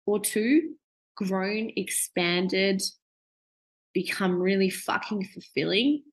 or 0.06 0.20
two, 0.20 0.76
grown, 1.16 1.72
expanded, 1.76 2.82
become 3.94 4.40
really 4.40 4.70
fucking 4.70 5.26
fulfilling 5.26 6.04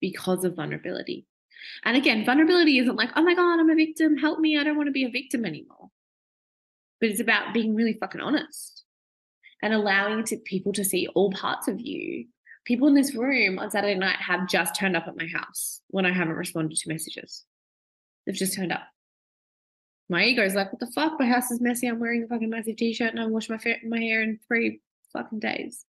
because 0.00 0.44
of 0.44 0.56
vulnerability. 0.56 1.26
And 1.84 1.96
again, 1.96 2.26
vulnerability 2.26 2.78
isn't 2.78 2.96
like, 2.96 3.10
oh 3.16 3.22
my 3.22 3.34
God, 3.34 3.58
I'm 3.58 3.70
a 3.70 3.74
victim, 3.74 4.18
help 4.18 4.38
me, 4.38 4.58
I 4.58 4.64
don't 4.64 4.76
want 4.76 4.88
to 4.88 4.92
be 4.92 5.04
a 5.04 5.10
victim 5.10 5.46
anymore. 5.46 5.88
But 7.00 7.10
it's 7.10 7.20
about 7.20 7.54
being 7.54 7.74
really 7.74 7.94
fucking 7.94 8.20
honest 8.20 8.83
and 9.62 9.72
allowing 9.72 10.24
to 10.24 10.36
people 10.36 10.72
to 10.72 10.84
see 10.84 11.08
all 11.14 11.30
parts 11.32 11.68
of 11.68 11.80
you. 11.80 12.26
People 12.64 12.88
in 12.88 12.94
this 12.94 13.14
room 13.14 13.58
on 13.58 13.70
Saturday 13.70 13.98
night 13.98 14.16
have 14.16 14.48
just 14.48 14.74
turned 14.74 14.96
up 14.96 15.06
at 15.06 15.16
my 15.16 15.26
house 15.26 15.80
when 15.88 16.06
I 16.06 16.12
haven't 16.12 16.34
responded 16.34 16.76
to 16.78 16.88
messages. 16.88 17.44
They've 18.26 18.34
just 18.34 18.54
turned 18.54 18.72
up. 18.72 18.82
My 20.08 20.24
ego's 20.24 20.54
like, 20.54 20.72
what 20.72 20.80
the 20.80 20.92
fuck? 20.94 21.18
My 21.18 21.26
house 21.26 21.50
is 21.50 21.60
messy. 21.60 21.86
I'm 21.86 21.98
wearing 21.98 22.24
a 22.24 22.26
fucking 22.26 22.50
massive 22.50 22.76
t-shirt 22.76 23.10
and 23.10 23.20
I 23.20 23.26
wash 23.26 23.48
my 23.48 23.58
my 23.86 23.98
hair 23.98 24.22
in 24.22 24.38
three 24.48 24.80
fucking 25.12 25.40
days. 25.40 25.84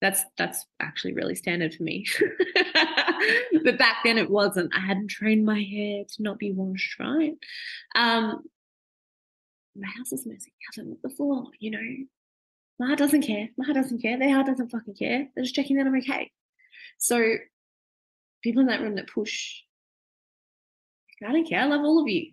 That's 0.00 0.22
that's 0.36 0.66
actually 0.80 1.14
really 1.14 1.34
standard 1.34 1.74
for 1.74 1.82
me. 1.84 2.06
but 3.64 3.78
back 3.78 3.98
then 4.04 4.18
it 4.18 4.30
wasn't. 4.30 4.74
I 4.74 4.80
hadn't 4.80 5.08
trained 5.08 5.44
my 5.44 5.60
hair 5.60 6.04
to 6.04 6.22
not 6.22 6.38
be 6.38 6.52
washed, 6.52 6.98
right? 6.98 7.34
Um, 7.94 8.42
my 9.76 9.88
house 9.88 10.12
is 10.12 10.26
messy. 10.26 10.52
I 10.52 10.74
haven't 10.74 10.90
looked 10.90 11.02
before, 11.02 11.46
you 11.58 11.70
know. 11.70 12.06
My 12.82 12.88
heart 12.88 12.98
doesn't 12.98 13.22
care. 13.22 13.48
My 13.56 13.64
heart 13.64 13.76
doesn't 13.76 14.02
care. 14.02 14.18
Their 14.18 14.34
heart 14.34 14.48
doesn't 14.48 14.70
fucking 14.70 14.94
care. 14.94 15.28
They're 15.36 15.44
just 15.44 15.54
checking 15.54 15.76
that 15.76 15.86
I'm 15.86 15.94
okay. 15.98 16.32
So 16.98 17.36
people 18.42 18.60
in 18.60 18.66
that 18.66 18.80
room 18.80 18.96
that 18.96 19.06
push, 19.06 19.60
I 21.24 21.30
don't 21.30 21.48
care. 21.48 21.60
I 21.60 21.66
love 21.66 21.82
all 21.82 22.02
of 22.02 22.08
you. 22.08 22.32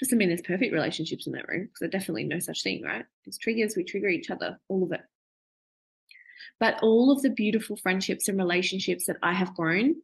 Doesn't 0.00 0.18
mean 0.18 0.26
there's 0.26 0.42
perfect 0.42 0.72
relationships 0.72 1.28
in 1.28 1.34
that 1.34 1.46
room 1.46 1.66
because 1.66 1.78
there's 1.78 1.92
definitely 1.92 2.24
no 2.24 2.40
such 2.40 2.64
thing, 2.64 2.82
right? 2.82 3.04
It's 3.24 3.38
triggers, 3.38 3.76
we 3.76 3.84
trigger 3.84 4.08
each 4.08 4.28
other, 4.28 4.58
all 4.66 4.82
of 4.82 4.90
it. 4.90 5.02
But 6.58 6.80
all 6.82 7.12
of 7.12 7.22
the 7.22 7.30
beautiful 7.30 7.76
friendships 7.76 8.26
and 8.26 8.36
relationships 8.36 9.06
that 9.06 9.18
I 9.22 9.34
have 9.34 9.54
grown 9.54 10.02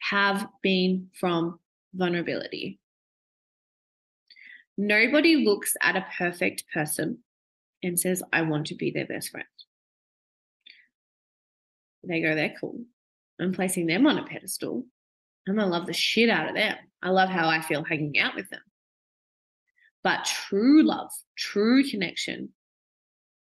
have 0.00 0.48
been 0.62 1.10
from 1.14 1.60
vulnerability. 1.94 2.80
Nobody 4.76 5.36
looks 5.36 5.76
at 5.80 5.94
a 5.94 6.06
perfect 6.18 6.64
person 6.74 7.18
and 7.82 7.98
says, 7.98 8.22
I 8.32 8.42
want 8.42 8.66
to 8.68 8.74
be 8.74 8.90
their 8.90 9.06
best 9.06 9.30
friend. 9.30 9.46
They 12.04 12.20
go, 12.20 12.34
they're 12.34 12.54
cool. 12.60 12.80
I'm 13.40 13.52
placing 13.52 13.86
them 13.86 14.06
on 14.06 14.18
a 14.18 14.24
pedestal. 14.24 14.84
I'm 15.48 15.56
going 15.56 15.66
to 15.68 15.72
love 15.72 15.86
the 15.86 15.92
shit 15.92 16.30
out 16.30 16.48
of 16.48 16.54
them. 16.54 16.76
I 17.02 17.10
love 17.10 17.28
how 17.28 17.48
I 17.48 17.60
feel 17.60 17.84
hanging 17.84 18.18
out 18.18 18.34
with 18.34 18.48
them. 18.50 18.60
But 20.02 20.24
true 20.24 20.82
love, 20.82 21.10
true 21.36 21.82
connection 21.84 22.50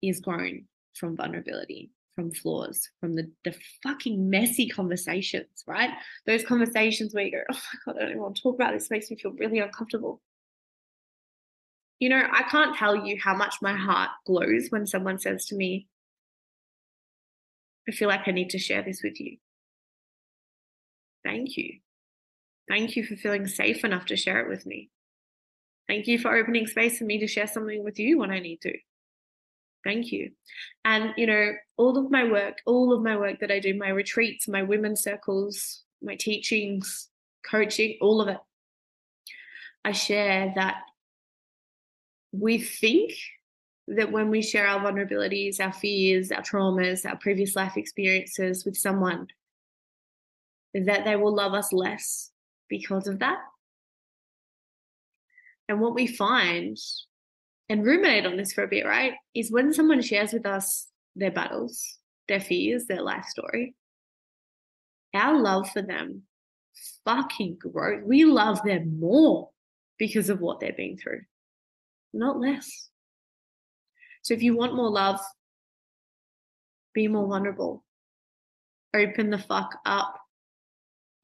is 0.03 0.21
grown 0.21 0.67
from 0.95 1.17
vulnerability, 1.17 1.91
from 2.15 2.31
flaws, 2.31 2.89
from 3.01 3.15
the, 3.15 3.31
the 3.45 3.55
fucking 3.83 4.31
messy 4.31 4.69
conversations, 4.69 5.65
right? 5.67 5.91
Those 6.27 6.45
conversations 6.45 7.13
where 7.13 7.25
you 7.25 7.33
go, 7.33 7.43
oh 7.51 7.55
my 7.55 7.93
God, 7.93 7.99
I 7.99 8.03
don't 8.03 8.11
even 8.11 8.23
want 8.23 8.37
to 8.37 8.43
talk 8.43 8.55
about 8.55 8.73
this. 8.73 8.91
makes 8.91 9.11
me 9.11 9.17
feel 9.17 9.33
really 9.33 9.59
uncomfortable. 9.59 10.23
You 11.99 12.09
know, 12.09 12.23
I 12.31 12.43
can't 12.43 12.77
tell 12.77 13.07
you 13.07 13.19
how 13.23 13.35
much 13.35 13.57
my 13.63 13.75
heart 13.75 14.11
glows 14.27 14.67
when 14.71 14.87
someone 14.87 15.19
says 15.19 15.47
to 15.47 15.55
me, 15.55 15.87
I 17.89 17.93
feel 17.93 18.09
like 18.09 18.27
I 18.27 18.33
need 18.33 18.51
to 18.51 18.59
share 18.59 18.83
this 18.83 19.03
with 19.03 19.21
you. 19.21 19.37
Thank 21.25 21.57
you. 21.57 21.79
Thank 22.69 22.97
you 22.97 23.05
for 23.05 23.17
feeling 23.17 23.47
safe 23.47 23.85
enough 23.85 24.07
to 24.07 24.17
share 24.17 24.41
it 24.41 24.49
with 24.49 24.67
me. 24.67 24.91
Thank 25.87 26.07
you 26.07 26.19
for 26.19 26.35
opening 26.35 26.67
space 26.67 26.99
for 26.99 27.05
me 27.05 27.19
to 27.19 27.27
share 27.27 27.47
something 27.47 27.85
with 27.85 27.99
you 27.99 28.19
when 28.19 28.31
I 28.31 28.41
need 28.41 28.61
to. 28.63 28.75
Thank 29.85 30.13
you. 30.13 30.31
And, 30.85 31.13
you 31.17 31.27
know, 31.27 31.53
all 31.77 31.99
of 31.99 32.11
my 32.11 32.25
work, 32.25 32.59
all 32.65 32.93
of 32.93 33.03
my 33.03 33.17
work 33.17 33.41
that 33.41 33.51
I 33.51 33.59
do, 33.59 33.77
my 33.77 33.91
retreats, 33.91 34.49
my 34.49 34.63
women's 34.63 35.03
circles, 35.03 35.83
my 36.03 36.17
teachings, 36.17 37.11
coaching, 37.49 37.99
all 38.01 38.23
of 38.23 38.29
it, 38.29 38.39
I 39.85 39.93
share 39.93 40.55
that 40.57 40.77
we 42.39 42.59
think 42.59 43.13
that 43.89 44.11
when 44.11 44.31
we 44.31 44.43
share 44.43 44.67
our 44.67 44.81
vulnerabilities, 44.81 45.61
our 45.61 45.73
fears, 45.73 46.33
our 46.33 46.43
traumas, 46.43 47.05
our 47.05 47.17
previous 47.17 47.55
life 47.55 47.77
experiences 47.77 48.65
with 48.65 48.77
someone, 48.77 49.27
that 50.75 51.05
they 51.05 51.17
will 51.17 51.35
love 51.35 51.55
us 51.55 51.73
less 51.73 52.31
because 52.69 53.07
of 53.07 53.21
that. 53.21 53.39
And 55.69 55.81
what 55.81 55.95
we 55.95 56.07
find, 56.07 56.77
and 57.69 57.85
ruminate 57.85 58.27
on 58.27 58.37
this 58.37 58.53
for 58.53 58.65
a 58.65 58.69
bit, 58.69 58.85
right, 58.85 59.13
is 59.35 59.51
when 59.51 59.73
someone 59.73 60.03
shares 60.03 60.33
with 60.33 60.47
us 60.47 60.89
their 61.17 61.31
battles, 61.31 61.99
their 62.29 62.41
fears, 62.41 62.87
their 62.87 63.03
life 63.03 63.25
story, 63.25 63.75
our 65.15 65.41
love 65.41 65.71
for 65.71 65.83
them 65.83 66.23
fucking 67.05 67.57
grows. 67.59 68.03
We 68.05 68.25
love 68.25 68.63
them 68.63 68.99
more 68.99 69.51
because 69.99 70.29
of 70.29 70.41
what 70.41 70.61
they've 70.61 70.77
been 70.77 70.99
through, 70.99 71.21
not 72.15 72.41
less. 72.41 72.89
So 74.23 74.35
if 74.35 74.43
you 74.43 74.57
want 74.57 74.75
more 74.75 74.91
love, 74.91 75.21
be 76.95 77.09
more 77.09 77.29
vulnerable. 77.29 77.85
Open 78.95 79.31
the 79.31 79.39
fuck 79.39 79.77
up. 79.85 80.19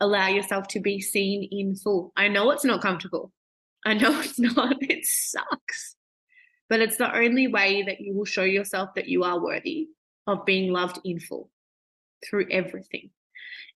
Allow 0.00 0.28
yourself 0.28 0.66
to 0.68 0.80
be 0.80 1.00
seen 1.00 1.48
in 1.50 1.76
full. 1.76 2.12
I 2.16 2.28
know 2.28 2.50
it's 2.50 2.64
not 2.64 2.82
comfortable. 2.82 3.32
I 3.84 3.94
know 3.94 4.20
it's 4.22 4.38
not, 4.38 4.76
it 4.80 5.04
sucks. 5.04 5.96
But 6.68 6.80
it's 6.80 6.98
the 6.98 7.14
only 7.14 7.48
way 7.48 7.82
that 7.82 8.00
you 8.00 8.14
will 8.14 8.24
show 8.24 8.44
yourself 8.44 8.90
that 8.94 9.08
you 9.08 9.24
are 9.24 9.42
worthy 9.42 9.88
of 10.26 10.44
being 10.44 10.72
loved 10.72 11.00
in 11.04 11.20
full 11.20 11.50
through 12.28 12.46
everything. 12.50 13.10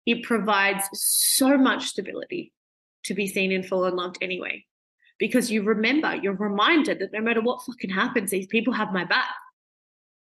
It 0.07 0.23
provides 0.23 0.85
so 0.93 1.57
much 1.57 1.87
stability 1.87 2.53
to 3.05 3.15
be 3.15 3.27
seen 3.27 3.53
in 3.53 3.63
full 3.63 3.85
and 3.85 3.97
loved 3.97 4.19
anyway. 4.21 4.65
Because 5.19 5.51
you 5.51 5.63
remember, 5.63 6.15
you're 6.17 6.35
reminded 6.35 6.99
that 6.99 7.13
no 7.13 7.21
matter 7.21 7.41
what 7.41 7.63
fucking 7.63 7.91
happens, 7.91 8.31
these 8.31 8.47
people 8.47 8.73
have 8.73 8.93
my 8.93 9.05
back. 9.05 9.35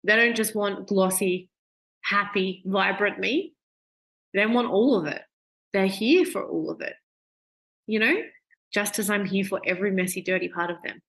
They 0.05 0.17
don't 0.17 0.37
just 0.37 0.55
want 0.55 0.89
glossy, 0.89 1.49
happy, 2.03 2.63
vibrant 2.67 3.19
me. 3.19 3.55
They 4.35 4.47
want 4.47 4.71
all 4.71 4.97
of 4.97 5.07
it. 5.07 5.23
They're 5.73 5.87
here 5.87 6.25
for 6.25 6.43
all 6.43 6.71
of 6.71 6.81
it. 6.81 6.95
You 7.87 8.01
know? 8.01 8.17
just 8.73 8.99
as 8.99 9.11
I'm 9.11 9.25
here 9.25 9.45
for 9.45 9.61
every 9.67 9.91
messy, 9.91 10.23
dirty 10.23 10.49
part 10.49 10.71
of 10.71 10.77
them. 10.85 11.01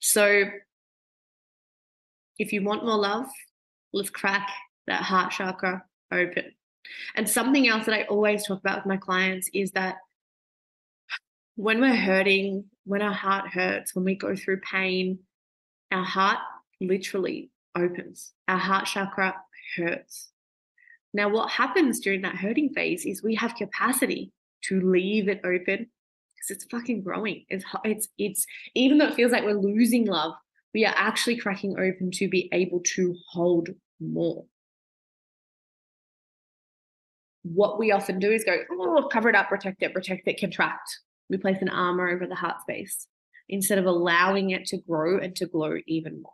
So, 0.00 0.44
if 2.38 2.52
you 2.52 2.62
want 2.62 2.84
more 2.84 2.96
love, 2.96 3.26
let's 3.92 4.10
crack 4.10 4.48
that 4.86 5.02
heart 5.02 5.32
chakra 5.32 5.84
open. 6.12 6.52
And 7.16 7.28
something 7.28 7.68
else 7.68 7.84
that 7.86 7.94
I 7.94 8.04
always 8.04 8.46
talk 8.46 8.60
about 8.60 8.78
with 8.78 8.86
my 8.86 8.96
clients 8.96 9.50
is 9.52 9.72
that 9.72 9.96
when 11.58 11.80
we're 11.80 11.96
hurting, 11.96 12.64
when 12.84 13.02
our 13.02 13.12
heart 13.12 13.48
hurts, 13.48 13.92
when 13.92 14.04
we 14.04 14.14
go 14.14 14.36
through 14.36 14.60
pain, 14.60 15.18
our 15.90 16.04
heart 16.04 16.38
literally 16.80 17.50
opens. 17.76 18.32
Our 18.46 18.58
heart 18.58 18.86
chakra 18.86 19.34
hurts. 19.76 20.30
Now, 21.12 21.28
what 21.30 21.50
happens 21.50 21.98
during 21.98 22.22
that 22.22 22.36
hurting 22.36 22.74
phase 22.74 23.04
is 23.04 23.24
we 23.24 23.34
have 23.34 23.56
capacity 23.56 24.30
to 24.66 24.80
leave 24.80 25.28
it 25.28 25.40
open 25.42 25.88
because 26.28 26.50
it's 26.50 26.64
fucking 26.70 27.02
growing. 27.02 27.44
It's 27.48 27.64
it's 27.82 28.08
it's 28.18 28.46
even 28.76 28.98
though 28.98 29.08
it 29.08 29.14
feels 29.14 29.32
like 29.32 29.42
we're 29.42 29.54
losing 29.54 30.06
love, 30.06 30.34
we 30.72 30.86
are 30.86 30.94
actually 30.96 31.38
cracking 31.38 31.72
open 31.72 32.12
to 32.12 32.28
be 32.28 32.48
able 32.52 32.82
to 32.94 33.16
hold 33.32 33.70
more. 33.98 34.44
What 37.42 37.80
we 37.80 37.90
often 37.90 38.20
do 38.20 38.30
is 38.30 38.44
go, 38.44 38.58
oh, 38.70 39.08
cover 39.10 39.28
it 39.28 39.34
up, 39.34 39.48
protect 39.48 39.82
it, 39.82 39.92
protect 39.92 40.28
it, 40.28 40.38
contract. 40.38 41.00
We 41.28 41.36
place 41.36 41.60
an 41.60 41.68
armor 41.68 42.08
over 42.08 42.26
the 42.26 42.34
heart 42.34 42.60
space 42.62 43.06
instead 43.48 43.78
of 43.78 43.86
allowing 43.86 44.50
it 44.50 44.66
to 44.66 44.78
grow 44.78 45.18
and 45.18 45.34
to 45.36 45.46
glow 45.46 45.76
even 45.86 46.22
more. 46.22 46.32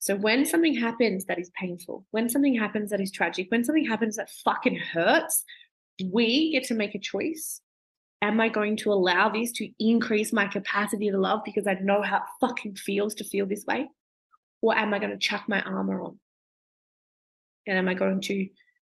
So 0.00 0.14
when 0.16 0.46
something 0.46 0.74
happens 0.74 1.24
that 1.24 1.38
is 1.38 1.50
painful, 1.58 2.06
when 2.12 2.28
something 2.28 2.54
happens 2.54 2.90
that 2.90 3.00
is 3.00 3.10
tragic, 3.10 3.50
when 3.50 3.64
something 3.64 3.86
happens 3.86 4.16
that 4.16 4.30
fucking 4.30 4.76
hurts, 4.76 5.44
we 6.12 6.52
get 6.52 6.64
to 6.64 6.74
make 6.74 6.94
a 6.94 7.00
choice. 7.00 7.60
Am 8.22 8.40
I 8.40 8.48
going 8.48 8.76
to 8.78 8.92
allow 8.92 9.28
this 9.28 9.52
to 9.52 9.68
increase 9.78 10.32
my 10.32 10.46
capacity 10.46 11.10
to 11.10 11.18
love 11.18 11.40
because 11.44 11.66
I 11.66 11.74
know 11.74 12.02
how 12.02 12.18
it 12.18 12.22
fucking 12.40 12.76
feels 12.76 13.14
to 13.16 13.24
feel 13.24 13.46
this 13.46 13.64
way? 13.66 13.88
Or 14.60 14.76
am 14.76 14.94
I 14.94 14.98
going 14.98 15.10
to 15.10 15.18
chuck 15.18 15.44
my 15.48 15.60
armor 15.62 16.00
on? 16.00 16.18
And 17.66 17.78
am 17.78 17.88
I 17.88 17.94
going 17.94 18.20
to 18.22 18.48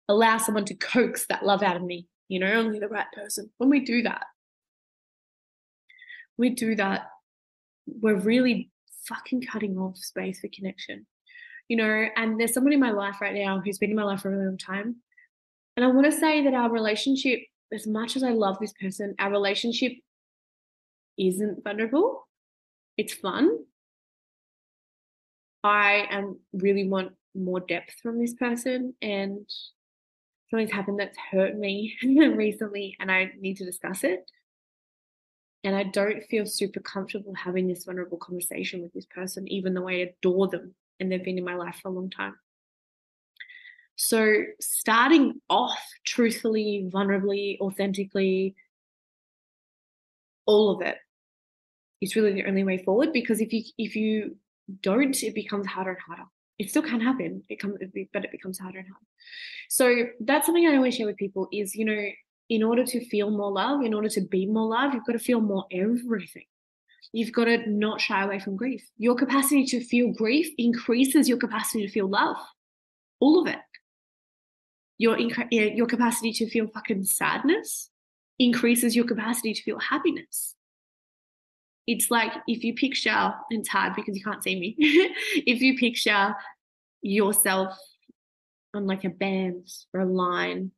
allow 0.08 0.38
someone 0.38 0.64
to 0.66 0.74
coax 0.74 1.26
that 1.26 1.44
love 1.44 1.62
out 1.62 1.76
of 1.76 1.82
me? 1.82 2.06
You 2.28 2.40
know, 2.40 2.52
only 2.52 2.78
the 2.78 2.88
right 2.88 3.10
person. 3.14 3.50
When 3.58 3.70
we 3.70 3.80
do 3.80 4.02
that, 4.02 4.24
we 6.38 6.50
do 6.50 6.74
that, 6.76 7.08
we're 7.86 8.14
really 8.14 8.70
fucking 9.06 9.42
cutting 9.42 9.76
off 9.76 9.96
space 9.98 10.40
for 10.40 10.48
connection. 10.48 11.06
You 11.68 11.76
know, 11.76 12.06
and 12.16 12.40
there's 12.40 12.54
someone 12.54 12.72
in 12.72 12.80
my 12.80 12.92
life 12.92 13.20
right 13.20 13.34
now 13.34 13.60
who's 13.60 13.78
been 13.78 13.90
in 13.90 13.96
my 13.96 14.04
life 14.04 14.22
for 14.22 14.28
a 14.28 14.32
really 14.32 14.46
long 14.46 14.58
time 14.58 14.96
and 15.78 15.84
I 15.84 15.90
want 15.90 16.06
to 16.06 16.18
say 16.18 16.42
that 16.42 16.54
our 16.54 16.72
relationship, 16.72 17.38
as 17.72 17.86
much 17.86 18.16
as 18.16 18.24
I 18.24 18.30
love 18.30 18.56
this 18.60 18.72
person, 18.72 19.14
our 19.20 19.30
relationship 19.30 19.92
isn't 21.16 21.62
vulnerable. 21.62 22.26
It's 22.96 23.14
fun. 23.14 23.58
I 25.62 26.08
am 26.10 26.40
really 26.52 26.88
want 26.88 27.12
more 27.32 27.60
depth 27.60 27.94
from 28.02 28.18
this 28.18 28.34
person 28.34 28.94
and 29.00 29.48
something's 30.50 30.72
happened 30.72 30.98
that's 30.98 31.16
hurt 31.30 31.56
me 31.56 31.94
recently 32.02 32.96
and 32.98 33.08
I 33.08 33.30
need 33.38 33.58
to 33.58 33.64
discuss 33.64 34.02
it. 34.02 34.28
And 35.64 35.74
I 35.74 35.84
don't 35.84 36.22
feel 36.24 36.46
super 36.46 36.80
comfortable 36.80 37.34
having 37.34 37.66
this 37.66 37.84
vulnerable 37.84 38.18
conversation 38.18 38.82
with 38.82 38.92
this 38.92 39.06
person, 39.06 39.48
even 39.48 39.74
though 39.74 39.88
I 39.88 40.12
adore 40.20 40.48
them 40.48 40.74
and 41.00 41.10
they've 41.10 41.22
been 41.22 41.38
in 41.38 41.44
my 41.44 41.56
life 41.56 41.80
for 41.82 41.88
a 41.88 41.92
long 41.92 42.10
time. 42.10 42.36
So, 43.96 44.44
starting 44.60 45.40
off 45.50 45.82
truthfully, 46.04 46.88
vulnerably, 46.92 47.58
authentically, 47.60 48.54
all 50.46 50.70
of 50.70 50.80
it 50.82 50.98
is 52.00 52.14
really 52.14 52.32
the 52.32 52.46
only 52.46 52.62
way 52.62 52.78
forward 52.78 53.12
because 53.12 53.40
if 53.40 53.52
you 53.52 53.64
if 53.76 53.96
you 53.96 54.36
don't 54.82 55.22
it 55.22 55.34
becomes 55.34 55.66
harder 55.66 55.90
and 55.90 56.00
harder. 56.00 56.24
It 56.58 56.70
still 56.70 56.82
can 56.82 57.00
happen. 57.00 57.44
It 57.48 57.60
comes 57.60 57.78
but 58.12 58.24
it 58.24 58.32
becomes 58.32 58.58
harder 58.58 58.78
and 58.78 58.88
harder. 58.88 59.06
So 59.68 60.06
that's 60.20 60.46
something 60.46 60.66
i 60.66 60.76
always 60.76 60.94
share 60.94 61.06
with 61.06 61.16
people 61.16 61.48
is 61.52 61.74
you 61.74 61.84
know 61.84 62.08
in 62.48 62.62
order 62.62 62.84
to 62.84 63.04
feel 63.06 63.30
more 63.30 63.52
love 63.52 63.82
in 63.82 63.92
order 63.92 64.08
to 64.08 64.20
be 64.22 64.46
more 64.46 64.68
love 64.68 64.94
you've 64.94 65.04
got 65.04 65.12
to 65.12 65.18
feel 65.18 65.40
more 65.40 65.66
everything. 65.70 66.44
You've 67.12 67.32
got 67.32 67.44
to 67.44 67.68
not 67.70 68.00
shy 68.00 68.22
away 68.22 68.38
from 68.38 68.56
grief. 68.56 68.86
Your 68.98 69.14
capacity 69.14 69.64
to 69.66 69.80
feel 69.82 70.12
grief 70.12 70.52
increases 70.58 71.28
your 71.28 71.38
capacity 71.38 71.86
to 71.86 71.92
feel 71.92 72.08
love. 72.08 72.36
All 73.20 73.40
of 73.40 73.46
it. 73.46 73.58
Your 74.98 75.18
your 75.18 75.86
capacity 75.86 76.32
to 76.32 76.50
feel 76.50 76.66
fucking 76.68 77.04
sadness 77.04 77.90
increases 78.38 78.94
your 78.94 79.04
capacity 79.04 79.54
to 79.54 79.62
feel 79.62 79.78
happiness. 79.78 80.54
It's 81.86 82.10
like 82.10 82.32
if 82.46 82.62
you 82.64 82.74
picture, 82.74 83.32
it's 83.50 83.68
hard 83.68 83.94
because 83.94 84.16
you 84.16 84.22
can't 84.22 84.42
see 84.42 84.58
me, 84.58 84.74
if 84.78 85.62
you 85.62 85.78
picture 85.78 86.34
yourself 87.00 87.78
on 88.74 88.86
like 88.86 89.04
a 89.04 89.08
band 89.08 89.68
or 89.94 90.00
a 90.00 90.04
line, 90.04 90.72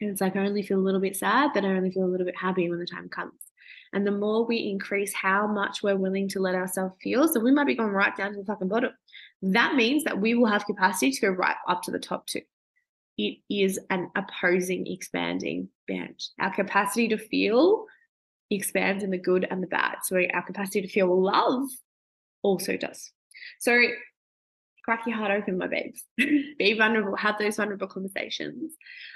and 0.00 0.10
it's 0.10 0.20
like 0.20 0.36
I 0.36 0.46
only 0.46 0.62
feel 0.62 0.78
a 0.78 0.80
little 0.80 1.00
bit 1.00 1.16
sad, 1.16 1.52
then 1.54 1.64
I 1.64 1.76
only 1.76 1.90
feel 1.90 2.04
a 2.04 2.06
little 2.06 2.26
bit 2.26 2.36
happy 2.36 2.68
when 2.68 2.78
the 2.78 2.86
time 2.86 3.08
comes. 3.08 3.40
And 3.92 4.06
the 4.06 4.12
more 4.12 4.44
we 4.44 4.68
increase 4.68 5.14
how 5.14 5.46
much 5.46 5.82
we're 5.82 5.96
willing 5.96 6.28
to 6.30 6.40
let 6.40 6.54
ourselves 6.54 6.94
feel, 7.02 7.28
so 7.28 7.40
we 7.40 7.52
might 7.52 7.66
be 7.66 7.74
going 7.74 7.92
right 7.92 8.14
down 8.16 8.32
to 8.32 8.38
the 8.38 8.44
fucking 8.44 8.68
bottom. 8.68 8.92
That 9.42 9.74
means 9.74 10.04
that 10.04 10.20
we 10.20 10.34
will 10.34 10.46
have 10.46 10.66
capacity 10.66 11.12
to 11.12 11.20
go 11.20 11.28
right 11.28 11.56
up 11.68 11.82
to 11.82 11.90
the 11.90 11.98
top 11.98 12.26
too. 12.26 12.42
It 13.16 13.38
is 13.48 13.78
an 13.90 14.10
opposing, 14.14 14.86
expanding 14.86 15.68
band. 15.88 16.22
Our 16.38 16.54
capacity 16.54 17.08
to 17.08 17.16
feel 17.16 17.86
expands 18.50 19.02
in 19.02 19.10
the 19.10 19.18
good 19.18 19.46
and 19.50 19.62
the 19.62 19.66
bad. 19.66 19.96
So 20.04 20.20
our 20.34 20.42
capacity 20.42 20.82
to 20.82 20.88
feel 20.88 21.22
love 21.22 21.68
also 22.42 22.76
does. 22.76 23.10
So 23.58 23.80
crack 24.86 25.02
your 25.04 25.16
heart 25.16 25.32
open, 25.32 25.58
my 25.58 25.66
babes. 25.66 26.04
Be 26.16 26.74
vulnerable, 26.78 27.16
have 27.16 27.36
those 27.38 27.56
vulnerable 27.56 27.88
conversations. 27.88 28.74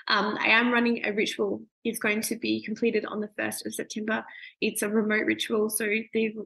Um, 0.08 0.36
I 0.40 0.48
am 0.48 0.72
running 0.72 1.06
a 1.06 1.12
ritual. 1.12 1.62
It's 1.84 2.00
going 2.00 2.22
to 2.22 2.36
be 2.36 2.62
completed 2.62 3.06
on 3.06 3.20
the 3.20 3.30
1st 3.38 3.66
of 3.66 3.74
September. 3.74 4.24
It's 4.60 4.82
a 4.82 4.88
remote 4.88 5.24
ritual. 5.26 5.70
So 5.70 5.86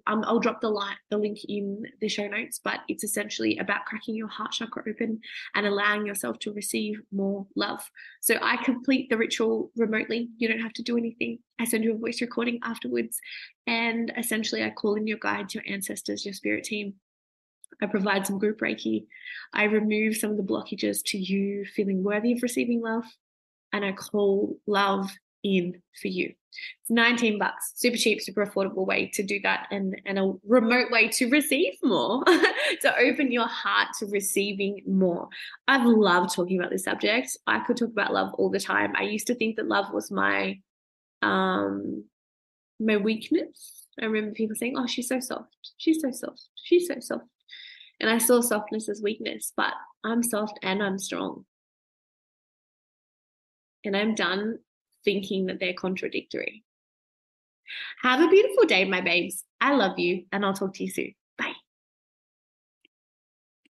um, 0.07 0.25
I'll 0.27 0.39
drop 0.39 0.61
the, 0.61 0.79
the 1.11 1.17
link 1.17 1.39
in 1.49 1.85
the 2.03 2.09
show 2.09 2.29
notes, 2.29 2.61
but 2.63 2.81
it's 2.87 3.03
essentially 3.03 3.57
about 3.57 3.87
cracking 3.87 4.15
your 4.15 4.29
heart 4.29 4.53
chakra 4.53 4.85
open 4.89 5.21
and 5.55 5.67
allowing 5.67 6.07
yourself 6.07 6.39
to 6.41 6.53
receive 6.53 7.01
more 7.11 7.47
love. 7.57 7.81
So 8.21 8.37
I 8.43 8.59
complete 8.63 9.09
the 9.09 9.17
ritual 9.17 9.73
remotely. 9.75 10.29
You 10.37 10.49
don't 10.49 10.61
have 10.61 10.75
to 10.75 10.83
do 10.83 10.99
anything. 10.99 11.39
I 11.59 11.65
send 11.65 11.83
you 11.83 11.95
a 11.95 11.99
voice 11.99 12.21
recording 12.21 12.61
afterwards. 12.63 13.19
And 13.67 14.13
essentially, 14.19 14.63
I 14.63 14.71
call 14.71 14.97
in 14.97 15.07
your 15.07 15.19
guides, 15.19 15.55
your 15.55 15.65
ancestors, 15.67 16.27
your 16.27 16.35
spirit 16.35 16.65
team 16.65 16.95
I 17.83 17.87
provide 17.87 18.27
some 18.27 18.39
group 18.39 18.61
Reiki. 18.61 19.07
I 19.53 19.65
remove 19.65 20.17
some 20.17 20.31
of 20.31 20.37
the 20.37 20.43
blockages 20.43 21.03
to 21.07 21.19
you 21.19 21.65
feeling 21.65 22.03
worthy 22.03 22.33
of 22.33 22.43
receiving 22.43 22.81
love. 22.81 23.05
And 23.73 23.85
I 23.85 23.93
call 23.93 24.57
love 24.67 25.11
in 25.43 25.83
for 26.01 26.09
you. 26.09 26.33
It's 26.81 26.91
19 26.91 27.39
bucks, 27.39 27.73
super 27.75 27.97
cheap, 27.97 28.21
super 28.21 28.47
affordable 28.47 28.87
way 28.87 29.11
to 29.15 29.23
do 29.23 29.41
that, 29.43 29.67
and, 29.71 30.01
and 30.07 30.19
a 30.19 30.33
remote 30.47 30.91
way 30.91 31.09
to 31.09 31.29
receive 31.29 31.75
more, 31.83 32.25
to 32.83 32.99
open 32.99 33.33
your 33.33 33.49
heart 33.49 33.89
to 33.99 34.07
receiving 34.07 34.81
more. 34.87 35.29
I've 35.67 35.85
loved 35.85 36.35
talking 36.35 36.59
about 36.59 36.71
this 36.71 36.85
subject. 36.85 37.37
I 37.47 37.61
could 37.61 37.77
talk 37.77 37.91
about 37.91 38.13
love 38.13 38.35
all 38.35 38.51
the 38.51 38.61
time. 38.61 38.93
I 38.97 39.03
used 39.03 39.27
to 39.27 39.35
think 39.35 39.57
that 39.57 39.67
love 39.67 39.93
was 39.93 40.11
my 40.11 40.61
um 41.23 42.05
my 42.81 42.97
weakness. 42.97 43.87
I 44.01 44.07
remember 44.07 44.35
people 44.35 44.57
saying, 44.57 44.75
Oh, 44.77 44.87
she's 44.87 45.09
so 45.09 45.21
soft. 45.21 45.57
She's 45.77 46.01
so 46.01 46.11
soft. 46.11 46.43
She's 46.63 46.89
so 46.89 46.97
soft. 47.01 47.25
And 48.01 48.11
I 48.11 48.19
saw 48.19 48.41
softness 48.41 48.89
as 48.89 49.03
weakness, 49.03 49.53
but 49.57 49.73
I'm 50.03 50.23
soft 50.23 50.59
and 50.63 50.83
I'm 50.83 50.99
strong. 50.99 51.45
And 53.85 53.97
I'm 53.97 54.15
done 54.15 54.59
thinking 55.05 55.47
that 55.47 55.61
they're 55.61 55.75
contradictory. 55.75 56.65
Have 58.03 58.21
a 58.21 58.29
beautiful 58.29 58.65
day, 58.65 58.85
my 58.85 59.01
babes. 59.01 59.45
I 59.61 59.75
love 59.75 59.99
you, 59.99 60.25
and 60.33 60.45
I'll 60.45 60.55
talk 60.55 60.75
to 60.75 60.85
you 60.85 60.91
soon. 60.91 61.15